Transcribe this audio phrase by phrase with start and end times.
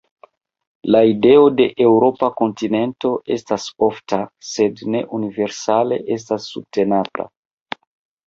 [0.93, 4.19] La ideo de eŭropa "kontinento" estas ofta,
[4.53, 7.27] sed ne universale estas subtenata.